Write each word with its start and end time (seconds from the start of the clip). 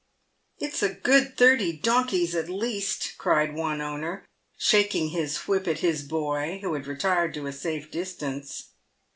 "It's 0.57 0.81
a 0.81 0.89
good 0.91 1.37
thirty 1.37 1.73
donkeys 1.77 2.33
at 2.33 2.49
least," 2.49 3.19
cried 3.19 3.53
one 3.53 3.81
owner, 3.81 4.25
shaking 4.57 5.09
his 5.09 5.37
whip 5.47 5.67
at 5.67 5.81
his 5.81 6.01
boy, 6.01 6.57
who 6.63 6.73
had 6.73 6.87
retired 6.87 7.35
to 7.35 7.45
a 7.45 7.53
safe 7.53 7.91
distance. 7.91 8.69